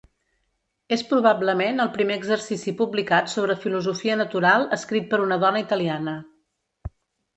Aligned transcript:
És 0.95 1.01
probablement 1.09 1.83
el 1.83 1.91
primer 1.97 2.17
exercici 2.21 2.73
publicat 2.81 3.31
sobre 3.35 3.59
filosofia 3.67 4.19
natural 4.25 4.67
escrit 4.81 5.07
per 5.13 5.21
una 5.27 5.39
dona 5.45 5.63
italiana. 5.69 6.17